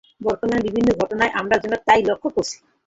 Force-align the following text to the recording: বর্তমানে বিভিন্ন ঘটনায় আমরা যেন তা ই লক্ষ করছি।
বর্তমানে 0.21 0.61
বিভিন্ন 0.67 0.89
ঘটনায় 1.01 1.35
আমরা 1.39 1.55
যেন 1.63 1.73
তা 1.85 1.93
ই 1.95 2.03
লক্ষ 2.09 2.23
করছি। 2.35 2.57